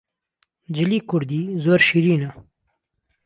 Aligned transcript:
جلی 0.75 0.99
کوردی 1.09 1.41
زۆر 1.63 1.79
شیرینە 1.87 2.31